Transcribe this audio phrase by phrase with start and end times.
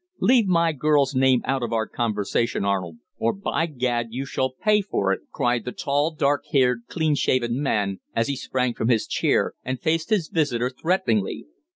[0.19, 4.07] "Leave my girl's name out of our conversation, Arnold, or, by Gad!
[4.09, 8.35] you shall pay for it!" cried the tall, dark haired, clean shaven man, as he
[8.35, 11.45] sprang from his chair and faced his visitor threateningly.